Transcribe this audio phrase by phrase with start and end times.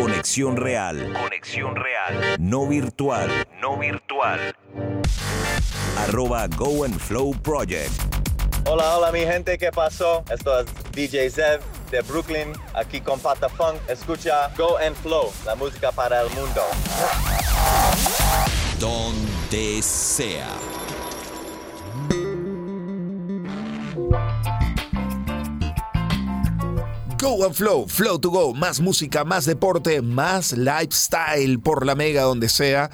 [0.00, 1.12] Conexión real.
[1.12, 2.36] Conexión real.
[2.38, 3.28] No virtual.
[3.60, 4.54] No virtual.
[5.98, 7.90] Arroba Go and Flow Project.
[8.64, 10.24] Hola, hola mi gente, ¿qué pasó?
[10.30, 11.60] Esto es DJ Zev
[11.90, 13.76] de Brooklyn, aquí con Pata Funk.
[13.88, 16.62] Escucha Go and Flow, la música para el mundo.
[18.78, 20.48] Donde sea.
[27.20, 32.22] Go and Flow, Flow to Go, más música, más deporte, más lifestyle por la mega
[32.22, 32.90] donde sea.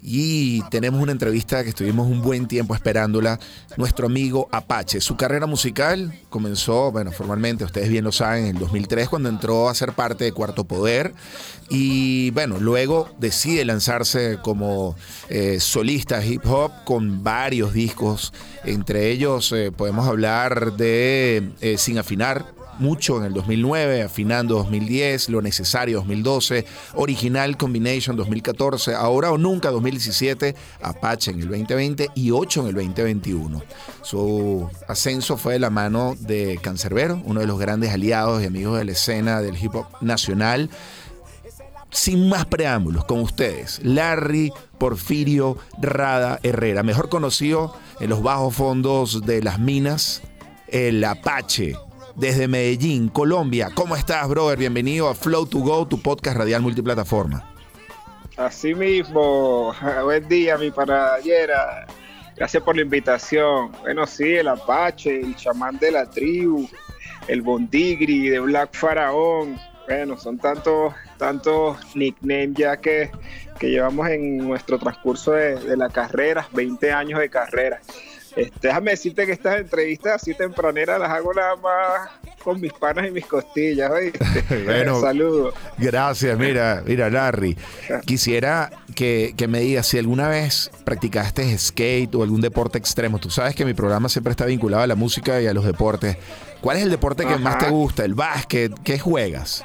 [0.00, 3.40] Y tenemos una entrevista que estuvimos un buen tiempo esperándola,
[3.76, 5.00] nuestro amigo Apache.
[5.00, 9.68] Su carrera musical comenzó, bueno, formalmente, ustedes bien lo saben, en el 2003 cuando entró
[9.68, 11.12] a ser parte de Cuarto Poder.
[11.68, 14.94] Y bueno, luego decide lanzarse como
[15.28, 18.32] eh, solista hip hop con varios discos.
[18.64, 25.28] Entre ellos eh, podemos hablar de eh, Sin Afinar, mucho en el 2009, afinando 2010,
[25.28, 32.30] lo necesario 2012, original combination 2014, ahora o nunca 2017, Apache en el 2020 y
[32.30, 33.62] 8 en el 2021.
[34.02, 38.78] Su ascenso fue de la mano de Cancerbero, uno de los grandes aliados y amigos
[38.78, 40.70] de la escena del hip hop nacional.
[41.90, 49.24] Sin más preámbulos, con ustedes, Larry Porfirio Rada Herrera, mejor conocido en los bajos fondos
[49.24, 50.22] de las minas,
[50.68, 51.74] el Apache,
[52.16, 53.68] desde Medellín, Colombia.
[53.74, 54.58] ¿Cómo estás, brother?
[54.58, 57.44] Bienvenido a Flow to Go, tu podcast radial multiplataforma.
[58.36, 61.86] Así mismo, buen día, mi paradillera.
[62.34, 63.72] Gracias por la invitación.
[63.80, 66.68] Bueno, sí, el Apache, el chamán de la tribu,
[67.28, 69.58] el Bondigri de Black Faraón.
[69.86, 73.10] Bueno, son tantos, tantos nicknames ya que,
[73.58, 77.80] que llevamos en nuestro transcurso de la carrera, 20 años de carrera.
[78.36, 82.10] Este, déjame decirte que estas entrevistas así tempraneras las hago nada más
[82.44, 83.90] con mis panas y mis costillas,
[84.64, 85.54] bueno, saludos.
[85.78, 87.56] Gracias, mira, mira, Larry.
[88.04, 93.18] Quisiera que, me digas si alguna vez practicaste skate o algún deporte extremo.
[93.18, 96.18] Tú sabes que mi programa siempre está vinculado a la música y a los deportes.
[96.60, 98.04] ¿Cuál es el deporte que más te gusta?
[98.04, 98.72] ¿El básquet?
[98.84, 99.64] ¿Qué juegas?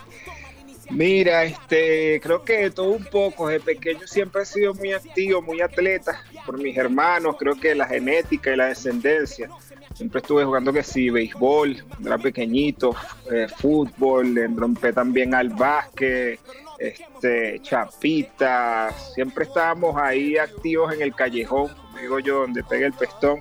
[0.92, 3.48] Mira, este, creo que todo un poco.
[3.48, 7.36] Desde pequeño siempre he sido muy activo, muy atleta por mis hermanos.
[7.40, 9.50] Creo que la genética y la descendencia.
[9.94, 12.96] Siempre estuve jugando que sí, béisbol, era pequeñito,
[13.32, 16.40] eh, fútbol, enrompé también al básquet,
[16.80, 18.92] este, chapita.
[19.14, 23.40] Siempre estábamos ahí activos en el callejón, digo yo, donde pega el pestón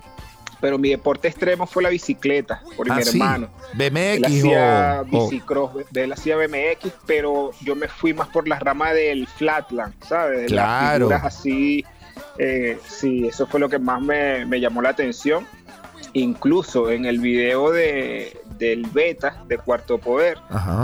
[0.61, 3.49] pero mi deporte extremo fue la bicicleta por mi ah, hermano.
[3.73, 8.93] BMX él hacía bicicross, él hacía BMX, pero yo me fui más por la rama
[8.93, 10.41] del flatland, ¿sabes?
[10.41, 11.09] De claro.
[11.09, 11.83] Las así,
[12.37, 15.45] eh, sí, eso fue lo que más me, llamó la atención.
[16.13, 20.37] Incluso en el video de, del beta de Cuarto Poder,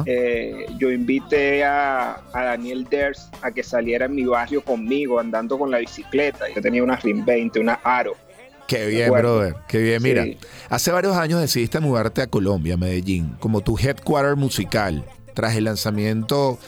[0.05, 5.59] eh, yo invité a, a, Daniel Ders a que saliera en mi barrio conmigo andando
[5.59, 6.45] con la bicicleta.
[6.55, 8.15] Yo tenía una RIM 20, una Aro.
[8.67, 9.55] Qué bien, brother.
[9.67, 10.03] Qué bien.
[10.03, 10.25] Mira,
[10.69, 16.59] hace varios años decidiste mudarte a Colombia, Medellín, como tu headquarter musical, tras el lanzamiento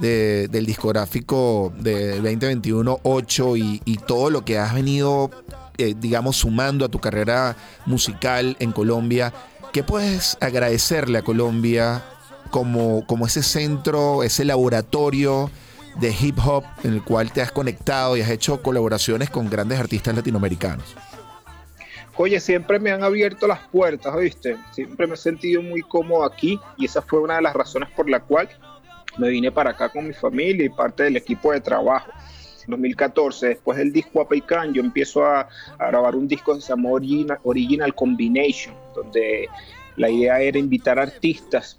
[0.00, 5.30] del discográfico de 2021 8 y, todo lo que has venido,
[5.78, 9.32] eh, digamos, sumando a tu carrera musical en Colombia.
[9.72, 12.04] ¿Qué puedes agradecerle a Colombia
[12.50, 15.50] como, como ese centro, ese laboratorio?
[15.96, 19.80] de hip hop en el cual te has conectado y has hecho colaboraciones con grandes
[19.80, 20.94] artistas latinoamericanos
[22.16, 24.56] oye, siempre me han abierto las puertas, ¿oíste?
[24.72, 28.08] Siempre me he sentido muy cómodo aquí y esa fue una de las razones por
[28.08, 28.48] la cual
[29.18, 32.10] me vine para acá con mi familia y parte del equipo de trabajo.
[32.64, 36.90] En 2014, después del disco Apaikan, yo empiezo a, grabar un disco que se llama
[36.90, 39.48] Original, Original Combination, donde
[39.96, 41.78] la idea era invitar artistas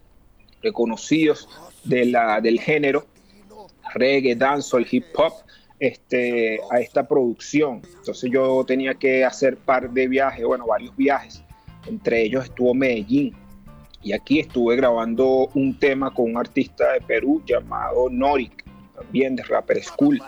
[0.61, 1.49] reconocidos
[1.83, 3.05] de la, del género,
[3.93, 5.33] reggae, dancehall, hip hop,
[5.79, 7.81] este, a esta producción.
[7.99, 11.43] Entonces yo tenía que hacer par de viajes, bueno, varios viajes.
[11.85, 13.35] Entre ellos estuvo Medellín.
[14.03, 18.63] Y aquí estuve grabando un tema con un artista de Perú llamado Norik,
[18.95, 20.21] también de Rapper School.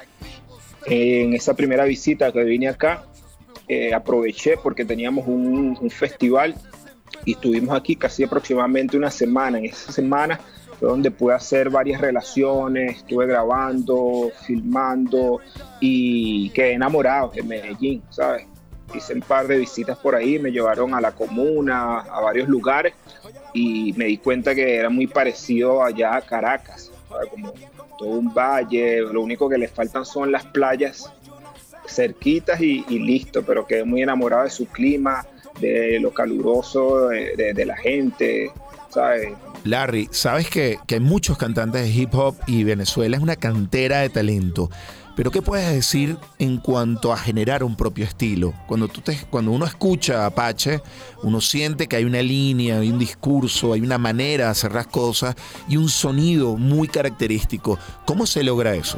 [0.86, 3.06] En esa primera visita que vine acá,
[3.68, 6.56] eh, aproveché porque teníamos un, un festival
[7.26, 9.60] y estuvimos aquí casi aproximadamente una semana.
[9.60, 10.40] En esa semana
[10.88, 15.40] donde pude hacer varias relaciones, estuve grabando, filmando
[15.80, 18.46] y quedé enamorado de Medellín, ¿sabes?
[18.94, 22.94] Hice un par de visitas por ahí, me llevaron a la comuna, a varios lugares
[23.54, 26.92] y me di cuenta que era muy parecido allá a Caracas,
[27.30, 27.54] como
[27.98, 31.12] todo un valle, lo único que le faltan son las playas
[31.86, 35.26] cerquitas y, listo, pero quedé muy enamorado de su clima,
[35.60, 38.52] de lo caluroso de, de la gente,
[38.90, 39.34] ¿sabes?
[39.64, 44.00] Larry, sabes que, que hay muchos cantantes de hip hop y Venezuela es una cantera
[44.00, 44.70] de talento.
[45.20, 48.54] Pero ¿qué puedes decir en cuanto a generar un propio estilo?
[48.68, 50.82] Cuando, tú te, cuando uno escucha Apache,
[51.24, 54.88] uno siente que hay una línea, hay un discurso, hay una manera de hacer las
[54.88, 55.36] cosas
[55.68, 57.78] y un sonido muy característico.
[58.06, 58.98] ¿Cómo se logra eso?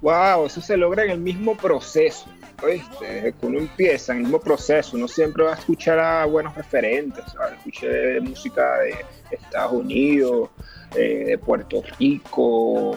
[0.00, 2.24] Wow, eso se logra en el mismo proceso.
[2.56, 7.24] Que uno empieza el mismo proceso, uno siempre va a escuchar a buenos referentes.
[7.58, 8.94] Escuché música de
[9.30, 10.50] Estados Unidos,
[10.94, 12.96] eh, de Puerto Rico,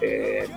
[0.00, 0.48] eh,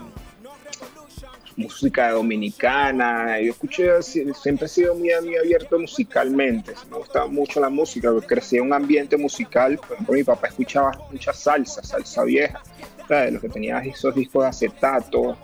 [1.58, 3.40] música dominicana.
[3.42, 6.74] Yo escuché, siempre he sido muy, abierto musicalmente.
[6.90, 9.78] Me gustaba mucho la música, crecí en un ambiente musical.
[9.78, 12.62] Por ejemplo, mi papá escuchaba mucha salsa, salsa vieja,
[13.10, 15.38] de los que tenía esos discos de acetato.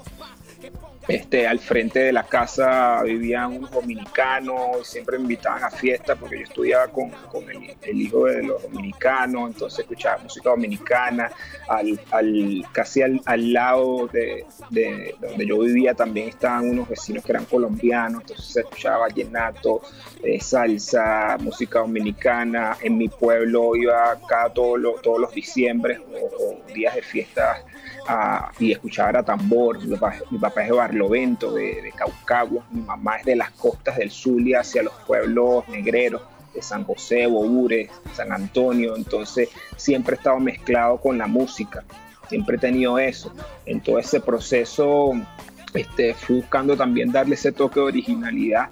[1.07, 6.37] Este, al frente de la casa vivían unos dominicanos, siempre me invitaban a fiestas porque
[6.37, 7.11] yo estudiaba con,
[7.81, 11.29] el, hijo de los dominicanos, entonces escuchaba música dominicana,
[11.67, 14.45] al, casi al, lado de,
[15.19, 19.81] donde yo vivía también estaban unos vecinos que eran colombianos, entonces se escuchaba vallenato,
[20.23, 26.63] eh, salsa, música dominicana, en mi pueblo iba cada todos los, todos los diciembres o,
[26.73, 27.59] días de fiestas
[28.59, 29.97] y escuchaba tambor, mi
[30.37, 34.61] papá, es de Barlovento, de, de Caucagua, mi mamá es de las costas del Zulia
[34.61, 36.21] hacia los pueblos negreros
[36.53, 41.83] de San José, Boures, San Antonio, entonces siempre he estado mezclado con la música,
[42.29, 43.33] siempre he tenido eso.
[43.65, 45.13] En todo ese proceso
[45.73, 48.69] este, fui buscando también darle ese toque de originalidad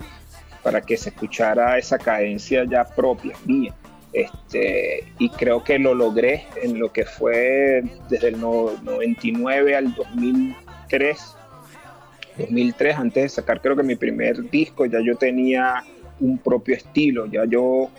[0.62, 3.74] para que se escuchara esa cadencia ya propia, mía.
[4.13, 11.38] Este, y creo que lo logré en lo que fue desde el 99 al 2003.
[12.38, 15.83] 2003, antes de sacar creo que mi primer disco, ya yo tenía
[16.19, 17.89] un propio estilo, ya yo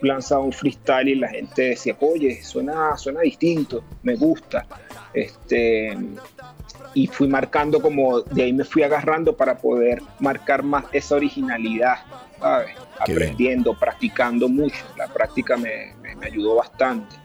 [0.00, 4.66] lanzaba un freestyle y la gente decía, oye, suena, suena distinto, me gusta.
[5.14, 5.96] Este,
[6.94, 11.98] y fui marcando como, de ahí me fui agarrando para poder marcar más esa originalidad,
[12.40, 12.70] ¿sabes?
[12.98, 14.84] aprendiendo, practicando mucho.
[14.96, 17.16] La práctica me, ayudó bastante.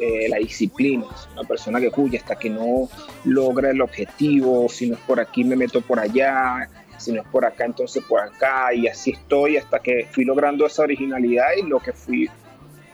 [0.00, 2.88] Eh, la disciplina, una persona que cuya hasta que no
[3.24, 7.28] logra el objetivo, si no es por aquí me meto por allá, si no es
[7.28, 11.62] por acá entonces por acá y así estoy hasta que fui logrando esa originalidad y
[11.62, 12.28] lo que fui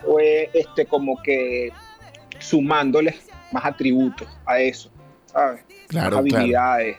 [0.05, 1.73] fue este como que
[2.39, 3.17] sumándole
[3.51, 4.91] más atributos a eso,
[5.27, 5.63] ¿sabes?
[5.89, 6.99] Claro, habilidades.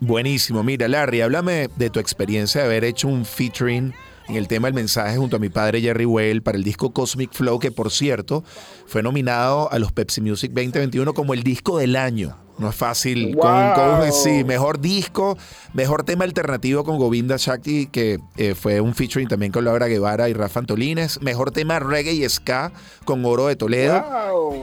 [0.00, 0.62] Buenísimo.
[0.62, 3.92] Mira, Larry, háblame de tu experiencia de haber hecho un featuring
[4.30, 7.32] en el tema del mensaje junto a mi padre Jerry Well para el disco Cosmic
[7.32, 8.44] Flow, que por cierto
[8.86, 12.36] fue nominado a los Pepsi Music 2021 como el disco del año.
[12.58, 13.36] No es fácil.
[13.36, 15.36] Con, sí, mejor disco,
[15.72, 20.28] mejor tema alternativo con Govinda Shakti, que eh, fue un featuring también con Laura Guevara
[20.28, 21.20] y Rafa Antolines.
[21.22, 22.70] Mejor tema reggae y ska
[23.04, 24.04] con Oro de Toledo.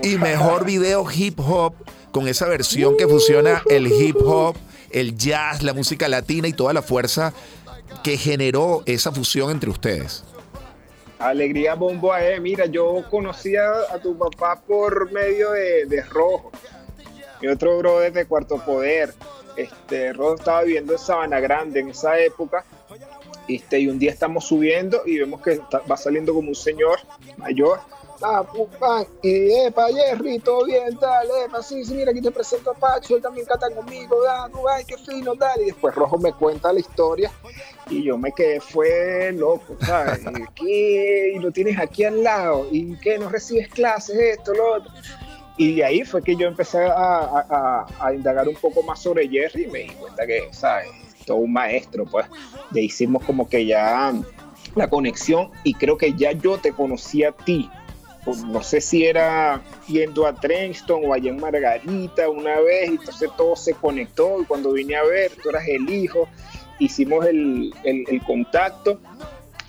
[0.03, 1.73] Y mejor video hip hop
[2.11, 4.55] con esa versión que fusiona el hip hop,
[4.91, 7.33] el jazz, la música latina y toda la fuerza
[8.03, 10.23] que generó esa fusión entre ustedes?
[11.19, 12.39] Alegría Bombo eh.
[12.39, 16.51] Mira, yo conocía a tu papá por medio de, Rojo.
[17.41, 19.13] Mi otro brother de Cuarto Poder.
[19.55, 22.63] Este, Rojo estaba viviendo en Sabana Grande en esa época.
[23.47, 26.99] Este, y un día estamos subiendo y vemos que va saliendo como un señor
[27.37, 27.79] mayor
[28.21, 28.45] ah,
[29.21, 33.15] y epa, Jerry, todo bien, tal, epa, sí, sí, mira, aquí te presento a Pacho,
[33.15, 36.79] él también canta conmigo, ah, ay, qué fino, tal, y después Rojo me cuenta la
[36.79, 37.31] historia
[37.89, 40.21] y yo me quedé, fue loco, ¿sabes?
[40.55, 41.33] ¿Qué?
[41.35, 44.91] Y lo tienes aquí al lado, y qué, no recibes clases, esto, lo otro.
[45.57, 49.63] Y de ahí fue que yo empecé a, a, indagar un poco más sobre Jerry
[49.63, 50.87] y me di cuenta que, ¿sabes?
[51.25, 52.27] Todo un maestro, pues.
[52.71, 54.13] Le hicimos como que ya
[54.75, 57.69] la conexión y creo que ya yo te conocí a ti
[58.35, 63.29] no sé si era yendo a Trenton o allá en Margarita una vez, y entonces
[63.37, 66.27] todo se conectó y cuando vine a ver, tú eras el hijo,
[66.79, 67.73] hicimos el,
[68.25, 68.99] contacto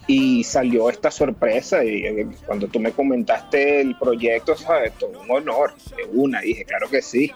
[0.07, 5.31] y salió esta sorpresa y eh, cuando tú me comentaste el proyecto, sabes, todo un
[5.31, 7.31] honor, de una, dije, claro que sí,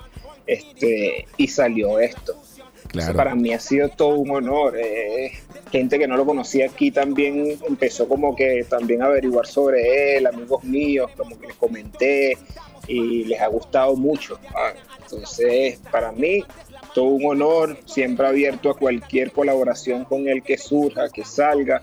[0.47, 2.35] este, y salió esto.
[3.17, 4.77] Para mí ha sido todo un honor.
[4.77, 5.33] Eh,
[5.73, 10.27] gente que no lo conocía aquí también empezó como que también a averiguar sobre él,
[10.27, 12.37] amigos míos, como que les comenté
[12.87, 14.39] y les ha gustado mucho.
[14.55, 16.45] Ah, entonces, para mí,
[16.95, 21.81] todo un honor, siempre abierto a cualquier colaboración con él que surja, que salga.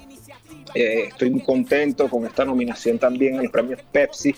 [0.75, 4.35] Eh, estoy muy contento con esta nominación también el premio Pepsi.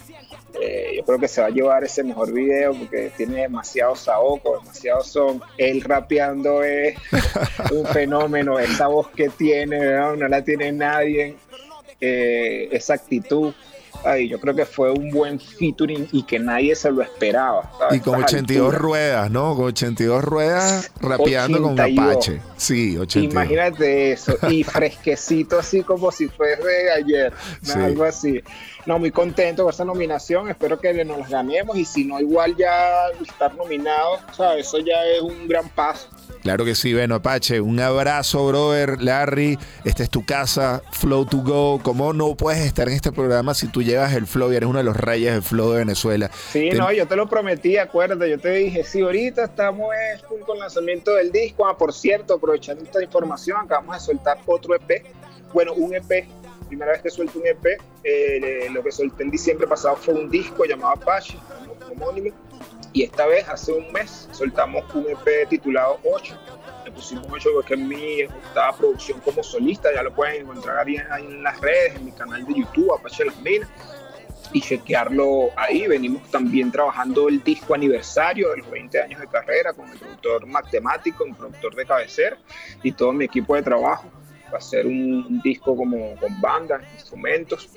[0.60, 4.60] Eh, yo creo que se va a llevar ese mejor video porque tiene demasiado saoco,
[4.60, 5.41] demasiado son.
[5.58, 6.96] Él rapeando es
[7.72, 11.36] un fenómeno, esa voz que tiene, no, la tiene nadie,
[12.00, 13.53] eh, esa actitud.
[14.03, 17.72] Ay, yo creo que fue un buen featuring y que nadie se lo esperaba.
[17.91, 19.55] Y con 82 ruedas, ¿no?
[19.55, 22.41] Con 82 ruedas rapeando con Apache.
[22.58, 23.34] Sí, 82.
[23.34, 24.38] Imagínate eso.
[24.50, 27.34] Y fresquecito así como si fuese ayer.
[27.75, 28.41] Algo así.
[28.86, 30.50] No, muy contento con esa nominación.
[30.50, 34.67] Espero que nos ganemos y si no, igual ya estar nominado, ¿sabes?
[34.67, 36.08] Eso ya es un gran paso.
[36.41, 41.38] Claro que sí, bueno, Apache, un abrazo, brother, Larry, esta es tu casa, Flow to
[41.38, 44.67] Go, ¿cómo no puedes estar en este programa si tú llevas el Flow y eres
[44.67, 46.31] uno de los reyes del Flow de Venezuela?
[46.33, 49.89] Sí, no, yo te lo prometí, acuérdate, yo te dije, sí, ahorita estamos
[50.45, 54.75] con el lanzamiento del disco, ah, por cierto, aprovechando esta información, acabamos de soltar otro
[54.75, 55.05] EP,
[55.53, 56.27] bueno, un EP,
[56.67, 57.65] primera vez que suelto un EP,
[58.03, 61.38] eh, lo que solté en diciembre pasado fue un disco llamado Apache,
[61.91, 62.33] homónimo,
[62.93, 66.38] y esta vez, hace un mes, soltamos un EP titulado 8.
[66.93, 69.89] Pusimos 8 porque es mi octava producción como solista.
[69.93, 73.39] Ya lo pueden encontrar ahí, en las redes, en mi canal de YouTube, Apache Las
[73.41, 73.69] Minas
[74.53, 75.88] y chequearlo ahí.
[75.88, 80.45] Venimos también trabajando el disco aniversario de los 20 años de carrera con el productor
[80.45, 82.38] matemático, un productor de cabecera
[82.83, 84.10] y todo mi equipo de trabajo.
[84.53, 87.69] Va a ser un, disco como con bandas, instrumentos,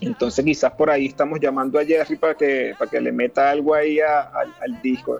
[0.00, 3.74] entonces quizás por ahí estamos llamando a Jerry para que, para que le meta algo
[3.74, 5.18] ahí al disco.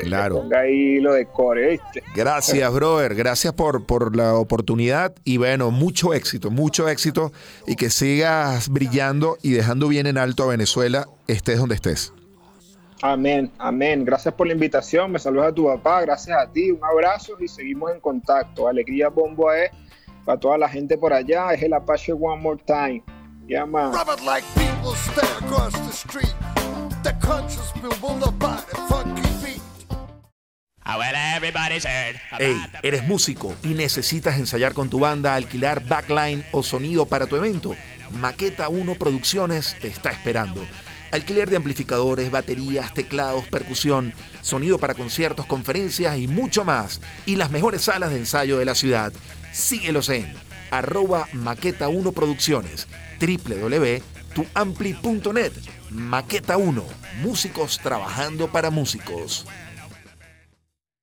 [0.00, 0.36] claro.
[0.36, 1.80] ponga ahí lo de core,
[2.14, 3.14] Gracias, brother.
[3.14, 7.32] Gracias por, por la oportunidad y bueno, mucho éxito, mucho éxito
[7.66, 12.12] y que sigas brillando y dejando bien en alto a Venezuela, estés donde estés.
[13.02, 14.04] Amén, amén.
[14.04, 15.12] Gracias por la invitación.
[15.12, 16.70] Me saludas a tu papá, gracias a ti.
[16.70, 18.66] Un abrazo y seguimos en contacto.
[18.66, 19.70] Alegría Bombo es
[20.24, 21.52] para toda la gente por allá.
[21.52, 23.02] Es el Apache One More Time.
[23.46, 23.92] Yeah, man.
[23.92, 26.34] Rub like people stare across the street.
[27.02, 29.60] The conscious people about a funky beat.
[30.86, 30.98] Ah,
[32.38, 37.36] hey, eres músico y necesitas ensayar con tu banda, alquilar backline o sonido para tu
[37.36, 37.76] evento.
[38.18, 40.62] Maqueta 1 Producciones te está esperando.
[41.10, 47.00] Alquiler de amplificadores, baterías, teclados, percusión, sonido para conciertos, conferencias y mucho más.
[47.26, 49.12] Y las mejores salas de ensayo de la ciudad.
[49.52, 50.32] Síguelos en
[50.70, 52.88] arroba maqueta 1 Producciones
[53.20, 55.52] www.tuampli.net.
[55.90, 56.82] Maqueta 1.
[57.22, 59.46] Músicos trabajando para músicos.